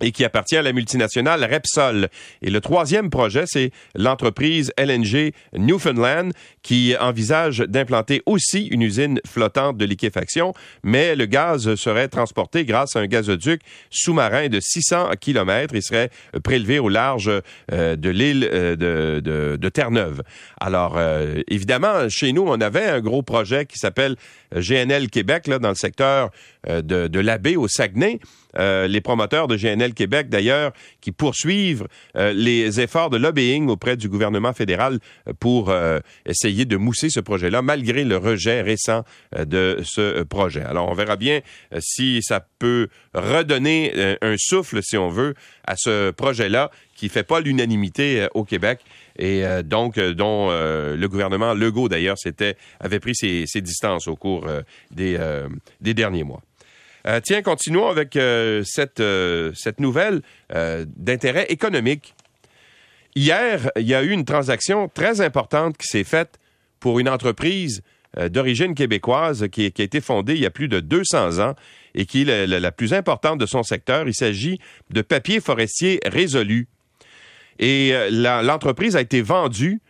et 0.00 0.12
qui 0.12 0.24
appartient 0.24 0.56
à 0.56 0.62
la 0.62 0.72
multinationale 0.72 1.44
Repsol. 1.44 2.08
Et 2.42 2.50
le 2.50 2.60
troisième 2.60 3.10
projet, 3.10 3.44
c'est 3.46 3.72
l'entreprise 3.94 4.72
LNG 4.78 5.32
Newfoundland 5.54 6.32
qui 6.62 6.94
envisage 7.00 7.58
d'implanter 7.58 8.22
aussi 8.26 8.66
une 8.66 8.82
usine 8.82 9.20
flottante 9.26 9.76
de 9.76 9.84
liquéfaction, 9.84 10.54
mais 10.82 11.16
le 11.16 11.26
gaz 11.26 11.74
serait 11.74 12.08
transporté 12.08 12.64
grâce 12.64 12.96
à 12.96 13.00
un 13.00 13.06
gazoduc 13.06 13.60
sous-marin 13.90 14.48
de 14.48 14.60
600 14.60 15.10
km 15.20 15.74
et 15.74 15.80
serait 15.80 16.10
prélevé 16.42 16.78
au 16.78 16.88
large 16.88 17.30
euh, 17.72 17.96
de 17.96 18.10
l'île 18.10 18.48
euh, 18.52 18.76
de, 18.76 19.56
de, 19.56 19.68
Terre-Neuve. 19.68 20.22
Alors, 20.60 20.96
euh, 20.96 21.42
évidemment, 21.48 22.08
chez 22.08 22.32
nous, 22.32 22.42
on 22.42 22.60
avait 22.60 22.86
un 22.86 23.00
gros 23.00 23.22
projet 23.22 23.66
qui 23.66 23.78
s'appelle 23.78 24.16
GNL 24.54 25.08
Québec, 25.10 25.46
là, 25.46 25.58
dans 25.58 25.68
le 25.68 25.74
secteur 25.74 26.30
de, 26.66 27.06
de 27.06 27.20
la 27.20 27.38
baie 27.38 27.56
au 27.56 27.68
Saguenay. 27.68 28.18
Euh, 28.56 28.88
les 28.88 29.00
promoteurs 29.00 29.46
de 29.46 29.56
GNL 29.56 29.94
Québec, 29.94 30.28
d'ailleurs, 30.28 30.72
qui 31.00 31.12
poursuivent 31.12 31.86
euh, 32.16 32.32
les 32.32 32.80
efforts 32.80 33.10
de 33.10 33.18
lobbying 33.18 33.68
auprès 33.68 33.96
du 33.96 34.08
gouvernement 34.08 34.52
fédéral 34.52 34.98
pour 35.38 35.70
euh, 35.70 36.00
essayer 36.24 36.64
de 36.64 36.76
mousser 36.76 37.10
ce 37.10 37.20
projet-là, 37.20 37.62
malgré 37.62 38.04
le 38.04 38.16
rejet 38.16 38.62
récent 38.62 39.04
de 39.38 39.80
ce 39.84 40.22
projet. 40.22 40.62
Alors, 40.62 40.88
on 40.88 40.94
verra 40.94 41.16
bien 41.16 41.40
si 41.80 42.22
ça 42.22 42.44
peut 42.58 42.88
redonner 43.14 44.16
un 44.22 44.34
souffle, 44.38 44.82
si 44.82 44.96
on 44.96 45.08
veut, 45.08 45.34
à 45.66 45.74
ce 45.76 46.10
projet-là 46.10 46.70
qui 46.96 47.08
fait 47.08 47.22
pas 47.22 47.40
l'unanimité 47.40 48.26
au 48.34 48.44
Québec 48.44 48.80
et 49.18 49.44
donc 49.64 49.98
dont 49.98 50.50
le 50.50 51.06
gouvernement 51.06 51.54
Legault 51.54 51.88
d'ailleurs 51.88 52.16
avait 52.80 53.00
pris 53.00 53.14
ses, 53.14 53.60
distances 53.60 54.08
au 54.08 54.16
cours 54.16 54.46
des 54.90 55.18
derniers 55.80 56.24
mois. 56.24 56.42
Euh, 57.06 57.20
tiens, 57.22 57.42
continuons 57.42 57.88
avec 57.88 58.16
euh, 58.16 58.62
cette, 58.64 59.00
euh, 59.00 59.52
cette 59.54 59.80
nouvelle 59.80 60.22
d'intérêt 60.96 61.46
économique. 61.50 62.14
Hier, 63.14 63.70
il 63.76 63.86
y 63.86 63.94
a 63.94 64.02
eu 64.02 64.10
une 64.10 64.24
transaction 64.24 64.88
très 64.88 65.20
importante 65.20 65.76
qui 65.76 65.86
s'est 65.86 66.04
faite 66.04 66.38
pour 66.80 66.98
une 66.98 67.08
entreprise 67.08 67.82
d'origine 68.30 68.74
québécoise 68.74 69.48
qui, 69.52 69.64
a 69.64 69.82
été 69.82 70.00
fondée 70.00 70.34
il 70.34 70.40
y 70.40 70.46
a 70.46 70.50
plus 70.50 70.68
de 70.68 70.80
200 70.80 71.40
ans 71.40 71.54
et 71.94 72.06
qui 72.06 72.22
est 72.22 72.46
la 72.46 72.72
plus 72.72 72.94
importante 72.94 73.38
de 73.38 73.46
son 73.46 73.62
secteur. 73.62 74.06
Il 74.06 74.14
s'agit 74.14 74.58
de 74.90 75.02
Papier 75.02 75.40
Forestier 75.40 76.00
Résolu. 76.06 76.68
Et 77.58 77.92
l'entreprise 78.10 78.96
a 78.96 79.00
été 79.00 79.20
vendue 79.20 79.80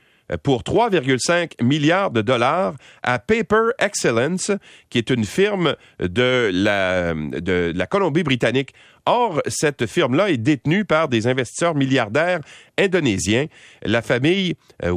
pour 0.42 0.62
3,5 0.62 1.62
milliards 1.62 2.10
de 2.10 2.22
dollars 2.22 2.74
à 3.02 3.18
Paper 3.18 3.70
Excellence, 3.78 4.52
qui 4.90 4.98
est 4.98 5.10
une 5.10 5.24
firme 5.24 5.74
de 6.00 6.50
la, 6.52 7.14
de 7.14 7.72
la 7.74 7.86
Colombie-Britannique. 7.86 8.72
Or, 9.06 9.40
cette 9.46 9.86
firme-là 9.86 10.28
est 10.28 10.36
détenue 10.36 10.84
par 10.84 11.08
des 11.08 11.26
investisseurs 11.26 11.74
milliardaires 11.74 12.40
indonésiens, 12.78 13.46
la 13.82 14.02
famille 14.02 14.54
euh, 14.84 14.94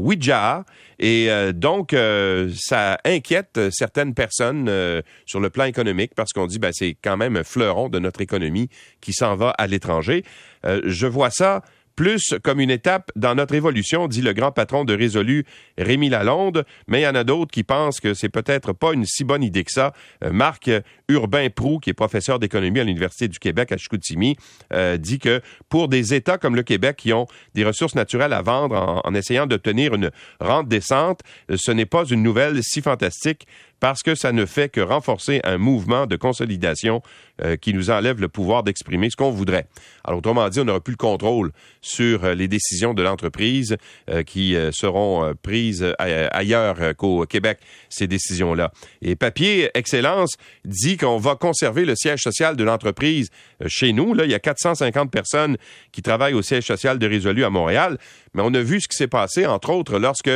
Et 0.99 1.29
euh, 1.29 1.53
donc, 1.53 1.93
euh, 1.93 2.51
ça 2.53 2.97
inquiète 3.05 3.59
certaines 3.71 4.13
personnes 4.13 4.67
euh, 4.67 5.01
sur 5.25 5.39
le 5.39 5.49
plan 5.49 5.63
économique 5.63 6.11
parce 6.13 6.33
qu'on 6.33 6.45
dit, 6.45 6.59
ben, 6.59 6.71
c'est 6.73 6.97
quand 7.01 7.15
même 7.15 7.37
un 7.37 7.45
fleuron 7.45 7.87
de 7.87 7.99
notre 7.99 8.19
économie 8.19 8.69
qui 8.99 9.13
s'en 9.13 9.35
va 9.35 9.51
à 9.51 9.67
l'étranger. 9.67 10.23
je 10.63 11.07
vois 11.07 11.31
ça 11.31 11.61
plus 11.95 12.35
comme 12.43 12.59
une 12.59 12.71
étape 12.71 13.11
dans 13.15 13.35
notre 13.35 13.53
évolution, 13.53 14.07
dit 14.07 14.21
le 14.21 14.33
grand 14.33 14.51
patron 14.51 14.85
de 14.85 14.95
Résolu, 14.95 15.45
Rémi 15.77 16.09
Lalonde, 16.09 16.65
mais 16.87 17.01
il 17.01 17.03
y 17.03 17.07
en 17.07 17.15
a 17.15 17.23
d'autres 17.23 17.51
qui 17.51 17.63
pensent 17.63 17.99
que 17.99 18.13
c'est 18.13 18.29
peut-être 18.29 18.73
pas 18.73 18.93
une 18.93 19.05
si 19.05 19.23
bonne 19.23 19.43
idée 19.43 19.63
que 19.63 19.71
ça. 19.71 19.93
Euh, 20.23 20.31
Marc 20.31 20.69
Urbain 21.07 21.49
Prou, 21.49 21.79
qui 21.79 21.89
est 21.89 21.93
professeur 21.93 22.39
d'économie 22.39 22.79
à 22.79 22.83
l'Université 22.83 23.27
du 23.27 23.39
Québec 23.39 23.71
à 23.71 23.77
Chicoutimi, 23.77 24.37
euh, 24.73 24.97
dit 24.97 25.19
que 25.19 25.41
pour 25.69 25.87
des 25.87 26.13
États 26.13 26.37
comme 26.37 26.55
le 26.55 26.63
Québec 26.63 26.97
qui 26.97 27.13
ont 27.13 27.27
des 27.53 27.63
ressources 27.63 27.95
naturelles 27.95 28.33
à 28.33 28.41
vendre 28.41 28.75
en, 28.75 29.01
en 29.03 29.15
essayant 29.15 29.47
d'obtenir 29.47 29.93
une 29.93 30.11
rente 30.39 30.67
décente, 30.67 31.21
ce 31.53 31.71
n'est 31.71 31.85
pas 31.85 32.05
une 32.05 32.23
nouvelle 32.23 32.61
si 32.63 32.81
fantastique 32.81 33.47
parce 33.81 34.03
que 34.03 34.13
ça 34.13 34.31
ne 34.31 34.45
fait 34.45 34.69
que 34.69 34.79
renforcer 34.79 35.41
un 35.43 35.57
mouvement 35.57 36.05
de 36.05 36.15
consolidation 36.15 37.01
euh, 37.43 37.57
qui 37.57 37.73
nous 37.73 37.89
enlève 37.89 38.21
le 38.21 38.27
pouvoir 38.27 38.61
d'exprimer 38.61 39.09
ce 39.09 39.15
qu'on 39.15 39.31
voudrait. 39.31 39.65
Alors, 40.03 40.19
autrement 40.19 40.47
dit, 40.49 40.59
on 40.59 40.65
n'aura 40.65 40.79
plus 40.79 40.91
le 40.91 40.97
contrôle 40.97 41.51
sur 41.81 42.23
euh, 42.23 42.35
les 42.35 42.47
décisions 42.47 42.93
de 42.93 43.01
l'entreprise 43.01 43.75
euh, 44.09 44.21
qui 44.21 44.55
seront 44.71 45.33
prises 45.41 45.85
ailleurs 45.97 46.95
qu'au 46.95 47.25
Québec, 47.25 47.57
ces 47.89 48.05
décisions-là. 48.05 48.71
Et 49.01 49.15
Papier 49.15 49.71
Excellence 49.73 50.35
dit 50.63 50.97
qu'on 50.97 51.17
va 51.17 51.35
conserver 51.35 51.83
le 51.83 51.95
siège 51.95 52.21
social 52.21 52.55
de 52.55 52.63
l'entreprise 52.63 53.29
chez 53.65 53.93
nous. 53.93 54.13
Là, 54.13 54.25
il 54.25 54.31
y 54.31 54.35
a 54.35 54.39
450 54.39 55.09
personnes 55.09 55.57
qui 55.91 56.03
travaillent 56.03 56.35
au 56.35 56.43
siège 56.43 56.65
social 56.65 56.99
de 56.99 57.07
Résolu 57.07 57.43
à 57.43 57.49
Montréal, 57.49 57.97
mais 58.35 58.43
on 58.45 58.53
a 58.53 58.61
vu 58.61 58.79
ce 58.79 58.87
qui 58.87 58.95
s'est 58.95 59.07
passé, 59.07 59.47
entre 59.47 59.71
autres, 59.71 59.97
lorsque 59.97 60.29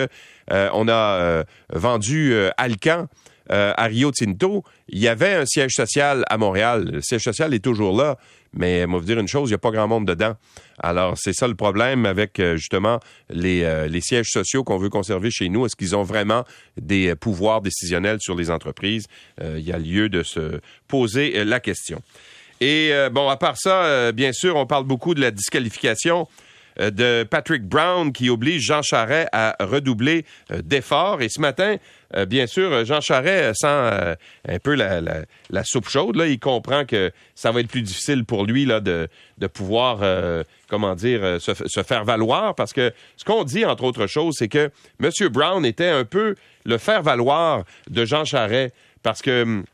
on 0.49 0.87
a 0.87 1.43
vendu 1.69 2.33
Alcan 2.57 3.07
euh, 3.51 3.73
à 3.77 3.85
Rio 3.85 4.11
Tinto, 4.11 4.63
il 4.89 4.99
y 4.99 5.07
avait 5.07 5.33
un 5.33 5.45
siège 5.45 5.73
social 5.73 6.23
à 6.29 6.37
Montréal. 6.37 6.89
Le 6.93 7.01
siège 7.01 7.23
social 7.23 7.53
est 7.53 7.63
toujours 7.63 7.95
là, 7.95 8.17
mais 8.53 8.87
moi 8.87 8.99
vous 8.99 9.05
dire 9.05 9.19
une 9.19 9.27
chose, 9.27 9.49
il 9.49 9.51
n'y 9.51 9.55
a 9.55 9.59
pas 9.59 9.71
grand 9.71 9.87
monde 9.87 10.07
dedans. 10.07 10.35
Alors 10.79 11.15
c'est 11.15 11.33
ça 11.33 11.47
le 11.47 11.55
problème 11.55 12.05
avec 12.05 12.39
euh, 12.39 12.57
justement 12.57 12.99
les, 13.29 13.63
euh, 13.63 13.87
les, 13.87 14.01
sièges 14.01 14.29
sociaux 14.29 14.63
qu'on 14.63 14.77
veut 14.77 14.89
conserver 14.89 15.29
chez 15.29 15.49
nous. 15.49 15.65
Est-ce 15.65 15.75
qu'ils 15.75 15.95
ont 15.95 16.03
vraiment 16.03 16.43
des 16.81 17.15
pouvoirs 17.15 17.61
décisionnels 17.61 18.17
sur 18.19 18.35
les 18.35 18.49
entreprises? 18.49 19.05
Il 19.41 19.59
y 19.59 19.71
a 19.71 19.77
lieu 19.77 20.09
de 20.09 20.23
se 20.23 20.59
poser 20.87 21.43
la 21.45 21.59
question. 21.59 22.01
Et 22.61 22.91
bon, 23.11 23.29
à 23.29 23.37
part 23.37 23.57
ça, 23.57 24.11
bien 24.11 24.31
sûr, 24.31 24.55
on 24.55 24.65
parle 24.65 24.85
beaucoup 24.85 25.13
de 25.13 25.21
la 25.21 25.31
disqualification 25.31 26.27
de 26.79 27.23
Patrick 27.23 27.63
Brown 27.63 28.11
qui 28.11 28.29
oblige 28.29 28.63
Jean 28.63 28.81
Charret 28.81 29.27
à 29.31 29.55
redoubler 29.59 30.25
d'efforts. 30.63 31.21
Et 31.21 31.29
ce 31.29 31.41
matin, 31.41 31.77
euh, 32.15 32.25
bien 32.25 32.47
sûr, 32.47 32.85
Jean 32.85 33.01
Charest 33.01 33.59
sent 33.61 33.67
euh, 33.67 34.15
un 34.47 34.59
peu 34.59 34.75
la, 34.75 35.63
soupe 35.63 35.89
chaude. 35.89 36.21
Il 36.27 36.39
comprend 36.39 36.85
que 36.85 37.11
ça 37.35 37.51
va 37.51 37.59
être 37.59 37.67
plus 37.67 37.81
difficile 37.81 38.25
pour 38.25 38.45
lui 38.45 38.65
de, 38.65 39.07
pouvoir, 39.53 39.99
euh, 40.01 40.43
comment 40.69 40.95
dire, 40.95 41.39
se, 41.41 41.83
faire 41.83 42.05
valoir. 42.05 42.55
Parce 42.55 42.73
que 42.73 42.93
ce 43.17 43.25
qu'on 43.25 43.43
dit, 43.43 43.65
entre 43.65 43.83
autres 43.83 44.07
choses, 44.07 44.35
c'est 44.37 44.47
que 44.47 44.71
M. 45.01 45.11
Brown 45.29 45.65
était 45.65 45.89
un 45.89 46.05
peu 46.05 46.35
le 46.63 46.77
faire 46.77 47.01
valoir 47.01 47.63
de 47.89 48.05
Jean 48.05 48.23
Charest. 48.23 48.73
Parce 49.03 49.21
que 49.21 49.43
hum, 49.43 49.65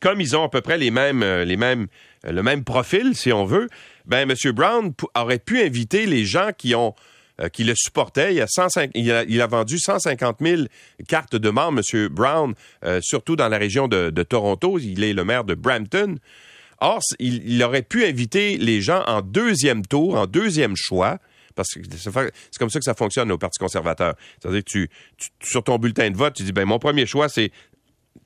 comme 0.00 0.20
ils 0.20 0.36
ont 0.36 0.44
à 0.44 0.48
peu 0.48 0.60
près 0.60 0.78
les 0.78 0.92
mêmes, 0.92 1.24
les 1.24 1.56
mêmes, 1.56 1.88
le 2.22 2.42
même 2.44 2.62
profil, 2.62 3.16
si 3.16 3.32
on 3.32 3.44
veut, 3.44 3.68
ben 4.06 4.30
M. 4.30 4.52
Brown 4.52 4.92
aurait 5.16 5.40
pu 5.40 5.60
inviter 5.60 6.06
les 6.06 6.24
gens 6.24 6.50
qui 6.56 6.76
ont 6.76 6.94
qui 7.48 7.64
le 7.64 7.74
supportait. 7.76 8.34
Il 8.34 8.40
a, 8.40 8.46
105, 8.46 8.90
il, 8.94 9.10
a, 9.12 9.24
il 9.24 9.40
a, 9.40 9.46
vendu 9.46 9.78
150 9.78 10.36
000 10.40 10.62
cartes 11.08 11.36
de 11.36 11.50
membres, 11.50 11.80
M. 11.92 12.08
Brown, 12.08 12.54
surtout 13.00 13.36
dans 13.36 13.48
la 13.48 13.58
région 13.58 13.88
de, 13.88 14.22
Toronto. 14.22 14.78
Il 14.78 15.02
est 15.04 15.12
le 15.12 15.24
maire 15.24 15.44
de 15.44 15.54
Brampton. 15.54 16.16
Or, 16.80 17.00
il, 17.18 17.62
aurait 17.62 17.82
pu 17.82 18.04
inviter 18.04 18.56
les 18.56 18.80
gens 18.80 19.04
en 19.06 19.20
deuxième 19.20 19.84
tour, 19.84 20.14
en 20.16 20.26
deuxième 20.26 20.74
choix, 20.76 21.18
parce 21.54 21.68
que 21.74 21.80
c'est 21.90 22.58
comme 22.58 22.70
ça 22.70 22.78
que 22.78 22.84
ça 22.84 22.94
fonctionne 22.94 23.30
au 23.30 23.36
Parti 23.36 23.58
conservateur. 23.58 24.14
C'est-à-dire 24.40 24.64
que 24.64 24.70
tu, 24.70 24.90
sur 25.42 25.62
ton 25.62 25.76
bulletin 25.78 26.10
de 26.10 26.16
vote, 26.16 26.34
tu 26.34 26.42
dis, 26.42 26.52
ben 26.52 26.64
mon 26.64 26.78
premier 26.78 27.04
choix, 27.04 27.28
c'est 27.28 27.50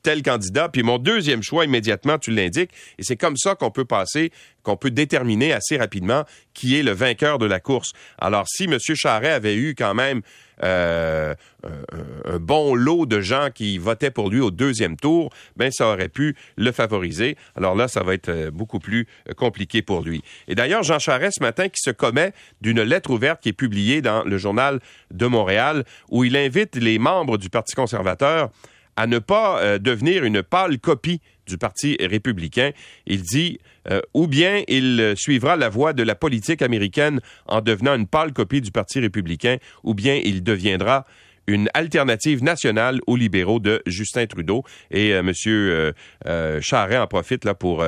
tel 0.02 0.22
candidat, 0.22 0.68
puis 0.68 0.82
mon 0.82 0.98
deuxième 0.98 1.42
choix, 1.42 1.64
immédiatement, 1.64 2.18
tu 2.18 2.30
l'indiques. 2.30 2.70
Et 2.98 3.02
c'est 3.02 3.16
comme 3.16 3.36
ça 3.36 3.54
qu'on 3.54 3.70
peut 3.70 3.84
passer, 3.84 4.30
qu'on 4.62 4.76
peut 4.76 4.90
déterminer 4.90 5.52
assez 5.52 5.76
rapidement 5.76 6.24
qui 6.52 6.78
est 6.78 6.82
le 6.82 6.92
vainqueur 6.92 7.38
de 7.38 7.46
la 7.46 7.58
course. 7.58 7.92
Alors, 8.18 8.46
si 8.46 8.64
M. 8.64 8.78
Charret 8.78 9.30
avait 9.32 9.56
eu 9.56 9.74
quand 9.74 9.94
même 9.94 10.20
euh, 10.62 11.34
un, 12.24 12.38
bon 12.38 12.74
lot 12.74 13.06
de 13.06 13.20
gens 13.20 13.48
qui 13.52 13.78
votaient 13.78 14.10
pour 14.10 14.30
lui 14.30 14.40
au 14.40 14.50
deuxième 14.50 14.96
tour, 14.96 15.30
ben 15.56 15.70
ça 15.72 15.88
aurait 15.88 16.08
pu 16.08 16.36
le 16.56 16.70
favoriser. 16.70 17.36
Alors 17.56 17.74
là, 17.74 17.88
ça 17.88 18.02
va 18.02 18.14
être 18.14 18.28
euh, 18.28 18.50
beaucoup 18.50 18.78
plus 18.78 19.08
euh, 19.28 19.32
compliqué 19.32 19.82
pour 19.82 20.02
lui. 20.02 20.22
Et 20.46 20.54
d'ailleurs, 20.54 20.82
Jean 20.82 20.98
Charest 20.98 21.38
ce 21.38 21.42
matin 21.42 21.68
qui 21.68 21.80
se 21.80 21.90
commet 21.90 22.32
d'une 22.60 22.82
lettre 22.82 23.10
ouverte 23.10 23.42
qui 23.42 23.48
est 23.48 23.54
publiée 23.54 24.02
dans 24.02 24.22
le 24.24 24.38
journal 24.38 24.80
de 25.10 25.26
Montréal 25.26 25.84
où 26.10 26.24
il 26.24 26.36
invite 26.36 26.76
les 26.76 26.98
membres 26.98 27.38
du 27.38 27.50
Parti 27.50 27.74
conservateur 27.74 28.50
à 28.96 29.06
ne 29.06 29.18
pas 29.18 29.60
euh, 29.60 29.78
devenir 29.78 30.24
une 30.24 30.42
pâle 30.42 30.78
copie 30.78 31.20
du 31.46 31.58
Parti 31.58 31.96
républicain. 32.00 32.70
Il 33.06 33.22
dit 33.22 33.58
euh, 33.90 34.00
ou 34.14 34.26
bien 34.26 34.62
il 34.68 35.14
suivra 35.16 35.56
la 35.56 35.68
voie 35.68 35.92
de 35.92 36.02
la 36.02 36.14
politique 36.14 36.62
américaine 36.62 37.20
en 37.46 37.60
devenant 37.60 37.94
une 37.94 38.06
pâle 38.06 38.32
copie 38.32 38.60
du 38.60 38.70
Parti 38.70 39.00
républicain, 39.00 39.58
ou 39.82 39.94
bien 39.94 40.20
il 40.24 40.42
deviendra 40.42 41.06
une 41.46 41.68
alternative 41.74 42.42
nationale 42.42 43.00
aux 43.06 43.16
libéraux 43.16 43.60
de 43.60 43.82
Justin 43.84 44.26
Trudeau. 44.26 44.64
Et 44.90 45.12
euh, 45.12 45.20
M. 45.20 46.60
Charret 46.62 46.96
en 46.96 47.06
profite 47.06 47.44
là 47.44 47.54
pour 47.54 47.84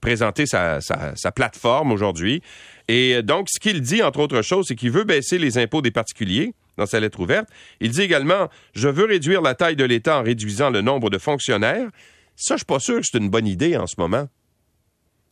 présenter 0.00 0.46
sa 0.46 1.32
plateforme 1.34 1.92
aujourd'hui. 1.92 2.40
Et 2.88 3.22
donc, 3.22 3.48
ce 3.50 3.58
qu'il 3.60 3.82
dit, 3.82 4.02
entre 4.02 4.20
autres 4.20 4.40
choses, 4.42 4.66
c'est 4.68 4.76
qu'il 4.76 4.92
veut 4.92 5.04
baisser 5.04 5.38
les 5.38 5.58
impôts 5.58 5.82
des 5.82 5.90
particuliers 5.90 6.54
dans 6.76 6.86
sa 6.86 7.00
lettre 7.00 7.20
ouverte. 7.20 7.48
Il 7.80 7.90
dit 7.90 8.02
également 8.02 8.48
Je 8.74 8.88
veux 8.88 9.04
réduire 9.04 9.42
la 9.42 9.54
taille 9.54 9.76
de 9.76 9.84
l'État 9.84 10.18
en 10.18 10.22
réduisant 10.22 10.70
le 10.70 10.80
nombre 10.80 11.10
de 11.10 11.18
fonctionnaires. 11.18 11.88
Ça, 12.36 12.54
je 12.54 12.58
suis 12.58 12.66
pas 12.66 12.80
sûr 12.80 13.00
que 13.00 13.06
c'est 13.10 13.18
une 13.18 13.30
bonne 13.30 13.46
idée 13.46 13.76
en 13.76 13.86
ce 13.86 13.94
moment. 13.98 14.28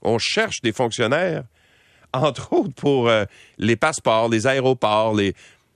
On 0.02 0.18
cherche 0.18 0.60
des 0.62 0.72
fonctionnaires, 0.72 1.44
entre 2.12 2.52
autres 2.52 2.74
pour 2.74 3.08
euh, 3.08 3.24
les 3.58 3.76
passeports, 3.76 4.28
les 4.28 4.46
aéroports, 4.46 5.14
les, 5.14 5.34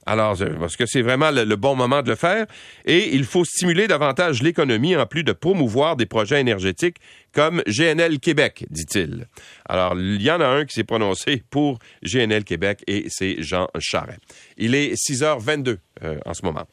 alors, 0.08 0.38
parce 0.58 0.76
que 0.76 0.86
c'est 0.86 1.02
vraiment 1.02 1.30
le, 1.30 1.44
bon 1.56 1.76
moment 1.76 2.00
de 2.00 2.08
le 2.08 2.16
faire. 2.16 2.46
Et 2.86 3.14
il 3.14 3.24
faut 3.24 3.44
stimuler 3.44 3.86
davantage 3.86 4.42
l'économie 4.42 4.96
en 4.96 5.04
plus 5.04 5.22
de 5.22 5.32
promouvoir 5.32 5.96
des 5.96 6.06
projets 6.06 6.40
énergétiques 6.40 6.96
comme 7.32 7.62
GNL 7.66 8.18
Québec, 8.18 8.64
dit-il. 8.70 9.26
Alors, 9.68 9.94
il 9.98 10.22
y 10.22 10.30
en 10.30 10.40
a 10.40 10.46
un 10.46 10.64
qui 10.64 10.74
s'est 10.74 10.84
prononcé 10.84 11.42
pour 11.50 11.78
GNL 12.02 12.44
Québec 12.44 12.82
et 12.86 13.04
c'est 13.08 13.42
Jean 13.42 13.68
Charest. 13.78 14.20
Il 14.56 14.74
est 14.74 14.94
6h22 14.94 15.76
euh, 16.02 16.18
en 16.24 16.32
ce 16.32 16.42
moment. 16.42 16.66